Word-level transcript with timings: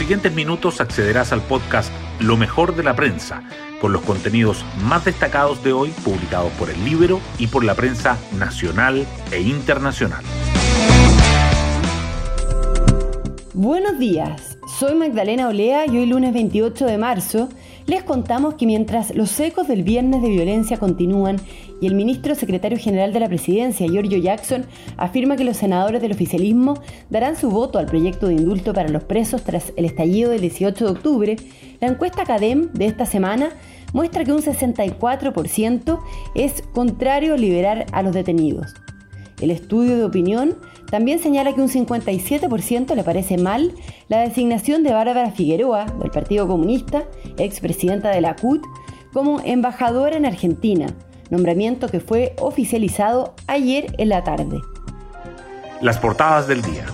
siguientes 0.00 0.32
minutos 0.32 0.80
accederás 0.80 1.30
al 1.30 1.42
podcast 1.42 1.92
Lo 2.20 2.38
mejor 2.38 2.74
de 2.74 2.82
la 2.82 2.96
prensa, 2.96 3.42
con 3.82 3.92
los 3.92 4.00
contenidos 4.00 4.64
más 4.82 5.04
destacados 5.04 5.62
de 5.62 5.74
hoy 5.74 5.90
publicados 6.02 6.50
por 6.52 6.70
el 6.70 6.82
libro 6.86 7.20
y 7.38 7.48
por 7.48 7.64
la 7.64 7.74
prensa 7.74 8.16
nacional 8.38 9.06
e 9.30 9.42
internacional. 9.42 10.24
Buenos 13.52 13.98
días, 13.98 14.56
soy 14.78 14.94
Magdalena 14.94 15.48
Olea 15.48 15.84
y 15.86 15.98
hoy 15.98 16.06
lunes 16.06 16.32
28 16.32 16.86
de 16.86 16.96
marzo 16.96 17.50
les 17.86 18.02
contamos 18.02 18.54
que 18.54 18.66
mientras 18.66 19.14
los 19.14 19.38
ecos 19.40 19.68
del 19.68 19.82
viernes 19.82 20.22
de 20.22 20.28
violencia 20.28 20.78
continúan 20.78 21.36
y 21.80 21.86
el 21.86 21.94
ministro 21.94 22.34
secretario 22.34 22.78
general 22.78 23.12
de 23.12 23.20
la 23.20 23.28
presidencia, 23.28 23.86
Giorgio 23.86 24.18
Jackson, 24.18 24.66
afirma 24.96 25.36
que 25.36 25.44
los 25.44 25.56
senadores 25.56 26.02
del 26.02 26.12
oficialismo 26.12 26.80
darán 27.08 27.36
su 27.36 27.50
voto 27.50 27.78
al 27.78 27.86
proyecto 27.86 28.28
de 28.28 28.34
indulto 28.34 28.72
para 28.72 28.88
los 28.88 29.04
presos 29.04 29.42
tras 29.42 29.72
el 29.76 29.84
estallido 29.84 30.30
del 30.30 30.42
18 30.42 30.84
de 30.84 30.90
octubre, 30.90 31.36
la 31.80 31.88
encuesta 31.88 32.24
CADEM 32.24 32.72
de 32.72 32.86
esta 32.86 33.06
semana 33.06 33.50
muestra 33.92 34.24
que 34.24 34.32
un 34.32 34.42
64% 34.42 35.98
es 36.34 36.62
contrario 36.72 37.34
a 37.34 37.38
liberar 37.38 37.86
a 37.92 38.02
los 38.02 38.14
detenidos. 38.14 38.74
El 39.40 39.50
estudio 39.50 39.96
de 39.96 40.04
opinión 40.04 40.56
también 40.90 41.20
señala 41.20 41.54
que 41.54 41.62
un 41.62 41.68
57% 41.68 42.94
le 42.94 43.04
parece 43.04 43.38
mal 43.38 43.72
la 44.08 44.20
designación 44.20 44.82
de 44.82 44.92
Bárbara 44.92 45.30
Figueroa, 45.30 45.84
del 45.84 46.10
Partido 46.10 46.48
Comunista, 46.48 47.04
expresidenta 47.38 48.10
de 48.10 48.20
la 48.20 48.34
CUT, 48.34 48.62
como 49.12 49.40
embajadora 49.44 50.16
en 50.16 50.26
Argentina, 50.26 50.86
nombramiento 51.30 51.88
que 51.88 52.00
fue 52.00 52.34
oficializado 52.40 53.34
ayer 53.46 53.94
en 53.98 54.08
la 54.08 54.24
tarde. 54.24 54.60
Las 55.80 55.98
portadas 55.98 56.48
del 56.48 56.60
día. 56.62 56.84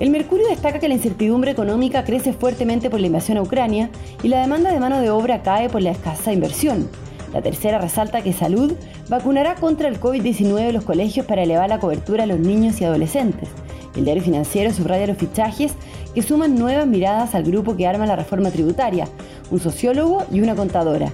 El 0.00 0.10
Mercurio 0.10 0.48
destaca 0.48 0.78
que 0.78 0.88
la 0.88 0.94
incertidumbre 0.94 1.50
económica 1.50 2.04
crece 2.04 2.32
fuertemente 2.32 2.90
por 2.90 3.00
la 3.00 3.06
invasión 3.06 3.38
a 3.38 3.42
Ucrania 3.42 3.90
y 4.22 4.28
la 4.28 4.40
demanda 4.40 4.70
de 4.70 4.80
mano 4.80 5.00
de 5.00 5.10
obra 5.10 5.42
cae 5.42 5.70
por 5.70 5.80
la 5.82 5.90
escasa 5.90 6.32
inversión. 6.32 6.88
La 7.32 7.42
tercera 7.42 7.78
resalta 7.78 8.22
que 8.22 8.32
Salud 8.32 8.72
vacunará 9.08 9.56
contra 9.56 9.88
el 9.88 10.00
COVID-19 10.00 10.68
en 10.68 10.74
los 10.74 10.84
colegios 10.84 11.26
para 11.26 11.42
elevar 11.42 11.68
la 11.68 11.80
cobertura 11.80 12.24
a 12.24 12.26
los 12.26 12.38
niños 12.38 12.80
y 12.80 12.84
adolescentes. 12.84 13.48
El 13.96 14.04
diario 14.04 14.22
financiero 14.22 14.72
subraya 14.72 15.06
los 15.06 15.16
fichajes 15.16 15.72
que 16.14 16.22
suman 16.22 16.54
nuevas 16.54 16.86
miradas 16.86 17.34
al 17.34 17.44
grupo 17.44 17.76
que 17.76 17.86
arma 17.86 18.06
la 18.06 18.16
reforma 18.16 18.50
tributaria, 18.50 19.08
un 19.50 19.58
sociólogo 19.58 20.24
y 20.30 20.40
una 20.40 20.54
contadora. 20.54 21.12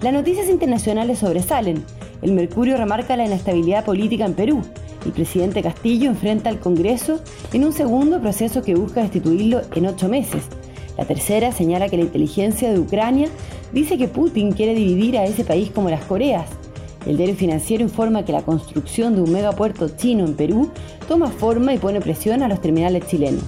Las 0.00 0.12
noticias 0.12 0.48
internacionales 0.48 1.18
sobresalen. 1.18 1.84
El 2.22 2.32
Mercurio 2.32 2.76
remarca 2.76 3.16
la 3.16 3.26
inestabilidad 3.26 3.84
política 3.84 4.24
en 4.24 4.34
Perú. 4.34 4.62
El 5.04 5.12
presidente 5.12 5.62
Castillo 5.62 6.08
enfrenta 6.08 6.50
al 6.50 6.60
Congreso 6.60 7.20
en 7.52 7.64
un 7.64 7.72
segundo 7.72 8.20
proceso 8.20 8.62
que 8.62 8.74
busca 8.76 9.00
destituirlo 9.00 9.62
en 9.74 9.86
ocho 9.86 10.08
meses. 10.08 10.44
La 10.98 11.04
tercera 11.04 11.52
señala 11.52 11.88
que 11.88 11.96
la 11.96 12.02
inteligencia 12.02 12.72
de 12.72 12.80
Ucrania 12.80 13.28
dice 13.72 13.96
que 13.96 14.08
Putin 14.08 14.50
quiere 14.50 14.74
dividir 14.74 15.16
a 15.16 15.24
ese 15.24 15.44
país 15.44 15.70
como 15.70 15.88
las 15.90 16.02
Coreas. 16.02 16.46
El 17.06 17.16
diario 17.16 17.36
financiero 17.36 17.84
informa 17.84 18.24
que 18.24 18.32
la 18.32 18.42
construcción 18.42 19.14
de 19.14 19.22
un 19.22 19.30
megapuerto 19.30 19.88
chino 19.90 20.24
en 20.24 20.34
Perú 20.34 20.72
toma 21.06 21.28
forma 21.28 21.72
y 21.72 21.78
pone 21.78 22.00
presión 22.00 22.42
a 22.42 22.48
los 22.48 22.60
terminales 22.60 23.06
chilenos. 23.06 23.44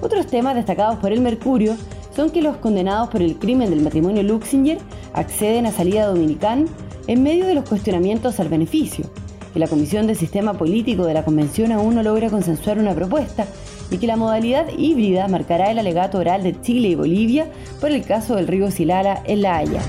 Otros 0.00 0.26
temas 0.26 0.56
destacados 0.56 0.98
por 0.98 1.12
el 1.12 1.20
Mercurio 1.20 1.76
son 2.16 2.30
que 2.30 2.42
los 2.42 2.56
condenados 2.56 3.08
por 3.08 3.22
el 3.22 3.38
crimen 3.38 3.70
del 3.70 3.80
matrimonio 3.80 4.24
Luxinger 4.24 4.78
acceden 5.12 5.66
a 5.66 5.72
salida 5.72 6.06
dominicana 6.06 6.66
en 7.06 7.22
medio 7.22 7.46
de 7.46 7.54
los 7.54 7.68
cuestionamientos 7.68 8.40
al 8.40 8.48
beneficio, 8.48 9.06
que 9.52 9.60
la 9.60 9.68
Comisión 9.68 10.08
de 10.08 10.16
Sistema 10.16 10.54
Político 10.54 11.06
de 11.06 11.14
la 11.14 11.24
Convención 11.24 11.70
aún 11.70 11.94
no 11.94 12.02
logra 12.02 12.28
consensuar 12.28 12.80
una 12.80 12.92
propuesta 12.92 13.46
y 13.90 13.98
que 13.98 14.06
la 14.06 14.16
modalidad 14.16 14.66
híbrida 14.76 15.28
marcará 15.28 15.70
el 15.70 15.78
alegato 15.78 16.18
oral 16.18 16.42
de 16.42 16.60
Chile 16.60 16.88
y 16.88 16.94
Bolivia 16.94 17.48
por 17.80 17.90
el 17.90 18.04
caso 18.04 18.36
del 18.36 18.46
río 18.46 18.70
Silala 18.70 19.22
en 19.24 19.42
La 19.42 19.56
Haya. 19.56 19.80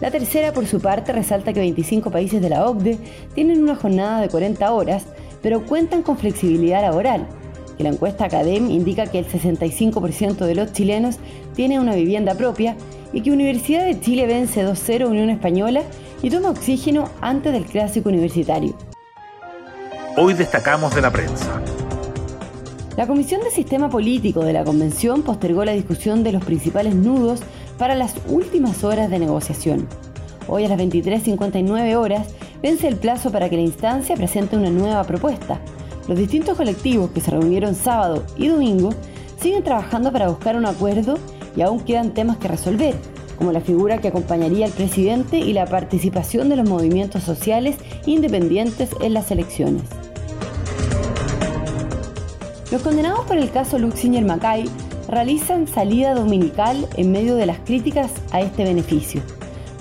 La 0.00 0.10
tercera, 0.10 0.52
por 0.52 0.66
su 0.66 0.80
parte, 0.80 1.12
resalta 1.12 1.52
que 1.52 1.60
25 1.60 2.10
países 2.10 2.42
de 2.42 2.48
la 2.48 2.66
OCDE 2.66 2.98
tienen 3.34 3.62
una 3.62 3.76
jornada 3.76 4.20
de 4.20 4.28
40 4.28 4.72
horas, 4.72 5.04
pero 5.42 5.64
cuentan 5.64 6.02
con 6.02 6.18
flexibilidad 6.18 6.82
laboral, 6.82 7.26
la 7.82 7.90
encuesta 7.90 8.26
Academ 8.26 8.70
indica 8.70 9.06
que 9.06 9.18
el 9.18 9.26
65% 9.26 10.46
de 10.46 10.54
los 10.54 10.72
chilenos 10.72 11.18
tiene 11.54 11.80
una 11.80 11.94
vivienda 11.94 12.34
propia 12.34 12.76
y 13.12 13.22
que 13.22 13.32
Universidad 13.32 13.84
de 13.84 14.00
Chile 14.00 14.26
vence 14.26 14.64
2-0 14.64 15.08
Unión 15.08 15.30
Española 15.30 15.82
y 16.22 16.30
toma 16.30 16.50
oxígeno 16.50 17.10
antes 17.20 17.52
del 17.52 17.64
clásico 17.64 18.08
universitario. 18.08 18.74
Hoy 20.16 20.34
destacamos 20.34 20.94
de 20.94 21.00
la 21.00 21.10
prensa. 21.10 21.60
La 22.96 23.06
Comisión 23.06 23.40
de 23.40 23.50
Sistema 23.50 23.88
Político 23.88 24.44
de 24.44 24.52
la 24.52 24.64
Convención 24.64 25.22
postergó 25.22 25.64
la 25.64 25.72
discusión 25.72 26.22
de 26.22 26.30
los 26.30 26.44
principales 26.44 26.94
nudos 26.94 27.40
para 27.78 27.94
las 27.94 28.16
últimas 28.28 28.84
horas 28.84 29.08
de 29.08 29.18
negociación. 29.18 29.88
Hoy 30.46 30.66
a 30.66 30.68
las 30.68 30.78
23.59 30.78 31.96
horas 31.96 32.28
vence 32.60 32.86
el 32.88 32.96
plazo 32.96 33.32
para 33.32 33.48
que 33.48 33.56
la 33.56 33.62
instancia 33.62 34.14
presente 34.14 34.58
una 34.58 34.68
nueva 34.68 35.04
propuesta. 35.04 35.58
Los 36.06 36.18
distintos 36.18 36.58
colectivos 36.58 37.10
que 37.12 37.22
se 37.22 37.30
reunieron 37.30 37.74
sábado 37.74 38.24
y 38.36 38.48
domingo 38.48 38.90
siguen 39.40 39.64
trabajando 39.64 40.12
para 40.12 40.28
buscar 40.28 40.54
un 40.56 40.66
acuerdo 40.66 41.16
y 41.56 41.62
aún 41.62 41.80
quedan 41.80 42.12
temas 42.12 42.36
que 42.36 42.48
resolver, 42.48 42.94
como 43.38 43.52
la 43.52 43.62
figura 43.62 44.02
que 44.02 44.08
acompañaría 44.08 44.66
al 44.66 44.72
presidente 44.72 45.38
y 45.38 45.54
la 45.54 45.64
participación 45.64 46.50
de 46.50 46.56
los 46.56 46.68
movimientos 46.68 47.22
sociales 47.22 47.76
independientes 48.04 48.90
en 49.00 49.14
las 49.14 49.30
elecciones. 49.30 50.01
Los 52.72 52.80
condenados 52.80 53.26
por 53.26 53.36
el 53.36 53.50
caso 53.50 53.78
Luxinger 53.78 54.24
Macay 54.24 54.64
realizan 55.06 55.66
salida 55.66 56.14
dominical 56.14 56.88
en 56.96 57.12
medio 57.12 57.36
de 57.36 57.44
las 57.44 57.58
críticas 57.58 58.10
a 58.30 58.40
este 58.40 58.64
beneficio. 58.64 59.20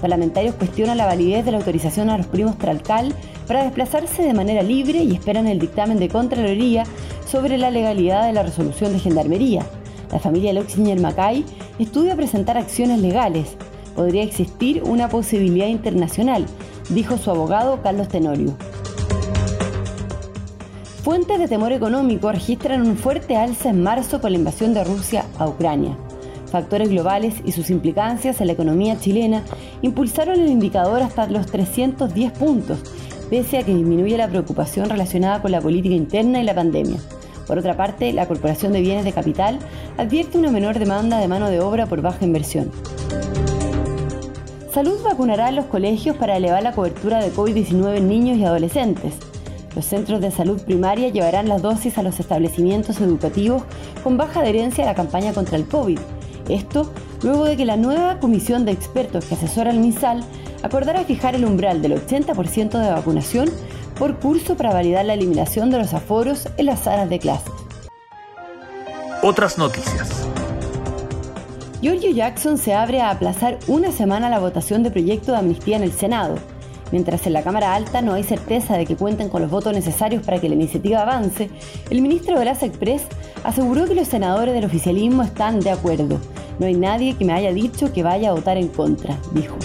Parlamentarios 0.02 0.56
cuestionan 0.56 0.98
la 0.98 1.06
validez 1.06 1.46
de 1.46 1.52
la 1.52 1.60
autorización 1.60 2.10
a 2.10 2.18
los 2.18 2.28
primos 2.28 2.58
Tralcal 2.58 3.16
para 3.48 3.64
desplazarse 3.64 4.24
de 4.24 4.34
manera 4.34 4.62
libre 4.62 5.02
y 5.04 5.14
esperan 5.14 5.48
el 5.48 5.58
dictamen 5.58 6.00
de 6.00 6.10
Contraloría 6.10 6.84
sobre 7.26 7.58
la 7.58 7.72
legalidad 7.72 8.28
de 8.28 8.34
la 8.34 8.44
resolución 8.44 8.92
de 8.92 9.00
Gendarmería. 9.00 9.66
La 10.12 10.20
familia 10.20 10.52
Luxinger 10.52 11.00
Macay 11.00 11.46
estudia 11.80 12.18
presentar 12.18 12.58
acciones 12.58 13.00
legales. 13.00 13.56
Podría 13.96 14.24
existir 14.24 14.84
una 14.84 15.08
posibilidad 15.08 15.68
internacional, 15.68 16.46
dijo 16.90 17.18
su 17.18 17.32
abogado 17.32 17.82
Carlos 17.82 18.10
Tenorio. 18.10 18.54
Fuentes 21.04 21.40
de 21.40 21.48
temor 21.48 21.72
económico 21.72 22.32
registran 22.32 22.84
un 22.84 22.96
fuerte 22.96 23.36
alza 23.36 23.72
en 23.72 23.82
marzo 23.82 24.22
por 24.22 24.30
la 24.30 24.38
invasión 24.38 24.76
de 24.76 24.84
Rusia 24.84 25.26
a 25.40 25.48
Ucrania. 25.48 25.98
Factores 26.52 26.90
globales 26.90 27.34
y 27.44 27.54
sus 27.54 27.72
implicancias 27.72 28.40
en 28.40 28.46
la 28.46 28.54
economía 28.54 29.00
chilena 29.00 29.42
impulsaron 29.82 30.40
el 30.40 30.48
indicador 30.48 31.02
hasta 31.02 31.26
los 31.26 31.48
310 31.48 32.32
puntos, 32.34 32.84
pese 33.32 33.58
a 33.58 33.64
que 33.64 33.74
disminuye 33.74 34.16
la 34.16 34.28
preocupación 34.28 34.92
relacionada 34.92 35.42
con 35.42 35.50
la 35.50 35.60
política 35.60 35.96
interna 35.96 36.40
y 36.40 36.44
la 36.44 36.54
pandemia. 36.54 37.00
Por 37.48 37.58
otra 37.58 37.76
parte, 37.76 38.14
la 38.14 38.28
Corporación 38.28 38.72
de 38.72 38.82
Bienes 38.82 39.04
de 39.04 39.12
Capital 39.12 39.58
advierte 39.98 40.38
una 40.38 40.52
menor 40.52 40.78
demanda 40.78 41.18
de 41.18 41.28
mano 41.28 41.50
de 41.50 41.62
obra 41.62 41.88
por 41.88 42.04
baja 42.04 42.24
inversión. 42.24 42.70
Salud 44.72 45.02
vacunará 45.04 45.50
en 45.50 45.56
los 45.56 45.66
colegios 45.66 46.16
para 46.16 46.38
elevar 46.38 46.62
la 46.62 46.74
cobertura 46.74 47.24
de 47.24 47.34
COVID-19 47.34 47.98
en 47.98 48.08
niños 48.08 48.38
y 48.38 48.46
adolescentes. 48.46 49.31
Los 49.76 49.86
centros 49.86 50.20
de 50.22 50.32
salud 50.32 50.62
primaria 50.62 51.10
llevarán 51.10 51.48
las 51.48 51.62
dosis 51.62 51.98
a 51.98 52.04
los 52.04 52.20
establecimientos 52.20 53.00
educativos 53.00 53.64
con 54.04 54.18
baja 54.18 54.42
adherencia 54.42 54.84
a 54.84 54.88
la 54.88 54.96
campaña 54.96 55.34
contra 55.34 55.58
el 55.58 55.68
COVID. 55.68 56.00
Esto 56.50 56.92
luego 57.24 57.46
de 57.46 57.56
que 57.56 57.66
la 57.66 57.78
nueva 57.78 58.20
comisión 58.20 58.66
de 58.66 58.72
expertos 58.72 59.26
que 59.26 59.36
asesora 59.36 59.72
al 59.72 59.80
MISAL 59.80 60.24
acordara 60.64 61.04
fijar 61.04 61.36
el 61.36 61.46
umbral 61.46 61.82
del 61.82 61.94
80% 61.94 62.80
de 62.80 62.92
vacunación 62.92 63.50
por 63.98 64.20
curso 64.20 64.58
para 64.58 64.74
validar 64.74 65.06
la 65.06 65.14
eliminación 65.14 65.70
de 65.70 65.78
los 65.78 65.94
aforos 65.94 66.50
en 66.58 66.66
las 66.66 66.82
salas 66.82 67.10
de 67.10 67.20
clase. 67.20 67.50
Otras 69.24 69.58
noticias. 69.58 70.28
Giorgio 71.82 72.12
Jackson 72.12 72.58
se 72.58 72.74
abre 72.74 73.02
a 73.02 73.12
aplazar 73.12 73.58
una 73.68 73.92
semana 73.92 74.30
la 74.30 74.40
votación 74.40 74.84
de 74.84 74.92
proyecto 74.92 75.32
de 75.32 75.40
amnistía 75.40 75.78
en 75.78 75.84
el 75.84 75.92
Senado. 75.92 76.36
Mientras 76.92 77.26
en 77.26 77.34
la 77.34 77.44
Cámara 77.44 77.74
Alta 77.74 78.02
no 78.02 78.14
hay 78.14 78.24
certeza 78.24 78.78
de 78.78 78.86
que 78.86 78.96
cuenten 78.96 79.30
con 79.30 79.42
los 79.42 79.52
votos 79.52 79.74
necesarios 79.74 80.24
para 80.26 80.40
que 80.40 80.50
la 80.50 80.56
iniciativa 80.56 81.02
avance, 81.02 81.50
el 81.90 82.02
ministro 82.02 82.38
de 82.38 82.46
las 82.46 82.64
Express 82.64 83.04
aseguró 83.44 83.86
que 83.86 83.96
los 83.96 84.08
senadores 84.08 84.54
del 84.54 84.66
oficialismo 84.66 85.24
están 85.24 85.60
de 85.62 85.72
acuerdo. 85.72 86.20
No 86.60 86.66
hay 86.66 86.76
nadie 86.76 87.16
que 87.16 87.26
me 87.26 87.34
haya 87.34 87.54
dicho 87.54 87.94
que 87.94 88.04
vaya 88.04 88.30
a 88.30 88.34
votar 88.34 88.58
en 88.58 88.68
contra, 88.68 89.18
dijo. 89.34 89.56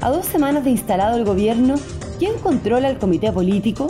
A 0.00 0.10
dos 0.10 0.26
semanas 0.26 0.64
de 0.64 0.70
instalado 0.70 1.16
el 1.16 1.24
gobierno, 1.24 1.76
¿quién 2.18 2.38
controla 2.38 2.90
el 2.90 2.98
comité 2.98 3.32
político? 3.32 3.88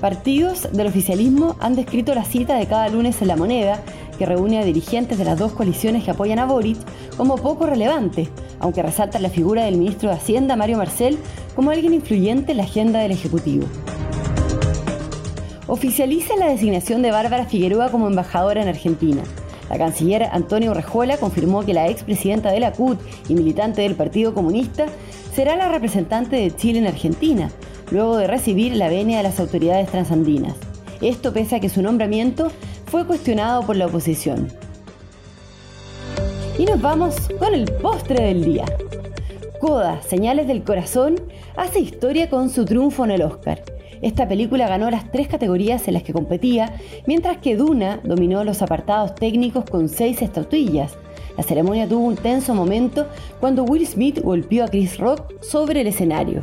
Partidos 0.00 0.68
del 0.72 0.88
oficialismo 0.88 1.56
han 1.60 1.76
descrito 1.76 2.14
la 2.14 2.24
cita 2.24 2.56
de 2.56 2.66
cada 2.66 2.88
lunes 2.88 3.22
en 3.22 3.28
la 3.28 3.36
moneda, 3.36 3.80
que 4.22 4.26
reúne 4.26 4.60
a 4.60 4.64
dirigentes 4.64 5.18
de 5.18 5.24
las 5.24 5.36
dos 5.36 5.50
coaliciones 5.50 6.04
que 6.04 6.12
apoyan 6.12 6.38
a 6.38 6.46
Boric, 6.46 6.78
como 7.16 7.34
poco 7.34 7.66
relevante, 7.66 8.28
aunque 8.60 8.80
resalta 8.80 9.18
la 9.18 9.30
figura 9.30 9.64
del 9.64 9.78
ministro 9.78 10.10
de 10.10 10.14
Hacienda, 10.14 10.54
Mario 10.54 10.76
Marcel, 10.78 11.18
como 11.56 11.72
alguien 11.72 11.92
influyente 11.92 12.52
en 12.52 12.58
la 12.58 12.62
agenda 12.62 13.00
del 13.00 13.10
Ejecutivo. 13.10 13.66
oficializa 15.66 16.36
la 16.36 16.50
designación 16.50 17.02
de 17.02 17.10
Bárbara 17.10 17.46
Figueroa 17.46 17.90
como 17.90 18.06
embajadora 18.06 18.62
en 18.62 18.68
Argentina. 18.68 19.22
La 19.68 19.76
canciller 19.76 20.28
Antonio 20.30 20.72
Rejuela 20.72 21.16
confirmó 21.16 21.64
que 21.64 21.74
la 21.74 21.88
expresidenta 21.88 22.52
de 22.52 22.60
la 22.60 22.70
CUT 22.70 23.00
y 23.28 23.34
militante 23.34 23.82
del 23.82 23.96
Partido 23.96 24.34
Comunista 24.34 24.86
será 25.34 25.56
la 25.56 25.68
representante 25.68 26.36
de 26.36 26.54
Chile 26.54 26.78
en 26.78 26.86
Argentina, 26.86 27.50
luego 27.90 28.18
de 28.18 28.28
recibir 28.28 28.76
la 28.76 28.88
venia 28.88 29.16
de 29.16 29.24
las 29.24 29.40
autoridades 29.40 29.88
transandinas. 29.88 30.54
Esto 31.00 31.32
pese 31.32 31.56
a 31.56 31.60
que 31.60 31.68
su 31.68 31.82
nombramiento 31.82 32.52
fue 32.92 33.06
cuestionado 33.06 33.62
por 33.62 33.74
la 33.74 33.86
oposición. 33.86 34.48
Y 36.58 36.66
nos 36.66 36.78
vamos 36.82 37.16
con 37.38 37.54
el 37.54 37.64
postre 37.64 38.22
del 38.22 38.44
día. 38.44 38.66
Coda, 39.62 40.02
Señales 40.02 40.46
del 40.46 40.62
Corazón, 40.62 41.14
hace 41.56 41.80
historia 41.80 42.28
con 42.28 42.50
su 42.50 42.66
triunfo 42.66 43.06
en 43.06 43.12
el 43.12 43.22
Oscar. 43.22 43.64
Esta 44.02 44.28
película 44.28 44.68
ganó 44.68 44.90
las 44.90 45.10
tres 45.10 45.26
categorías 45.26 45.88
en 45.88 45.94
las 45.94 46.02
que 46.02 46.12
competía, 46.12 46.74
mientras 47.06 47.38
que 47.38 47.56
Duna 47.56 47.98
dominó 48.04 48.44
los 48.44 48.60
apartados 48.60 49.14
técnicos 49.14 49.64
con 49.64 49.88
seis 49.88 50.20
estatuillas. 50.20 50.92
La 51.38 51.44
ceremonia 51.44 51.88
tuvo 51.88 52.04
un 52.04 52.16
tenso 52.16 52.54
momento 52.54 53.06
cuando 53.40 53.64
Will 53.64 53.86
Smith 53.86 54.20
golpeó 54.22 54.64
a 54.64 54.68
Chris 54.68 54.98
Rock 54.98 55.42
sobre 55.42 55.80
el 55.80 55.86
escenario. 55.86 56.42